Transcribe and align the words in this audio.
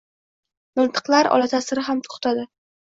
Miltiqlar 0.81 1.31
olatasiri 1.39 1.89
ham 1.91 2.05
to’xtadi. 2.11 2.53